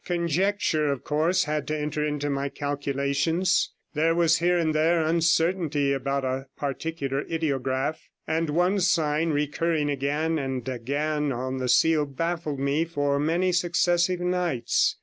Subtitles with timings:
[0.03, 5.93] Conjucture, of course, had to enter into my calculations; there was here and there uncertainty
[5.93, 12.59] about a particular ideograph, and one sign recurring again and again on the seal baffled
[12.59, 14.97] me for many successive nights.